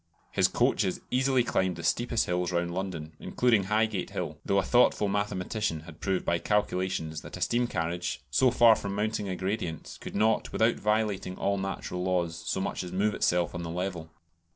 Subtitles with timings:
[0.31, 5.07] His coaches easily climbed the steepest hills round London, including Highgate Hill, though a thoughtful
[5.07, 9.99] mathematician had proved by calculations that a steam carriage, so far from mounting a gradient,
[10.01, 14.09] could not, without violating all natural laws, so much as move itself on the level!